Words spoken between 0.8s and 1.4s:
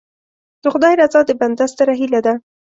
رضا د